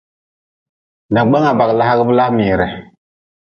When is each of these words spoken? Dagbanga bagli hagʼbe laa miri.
Dagbanga 1.15 1.51
bagli 1.59 1.83
hagʼbe 1.87 2.13
laa 2.17 2.31
miri. 2.37 2.67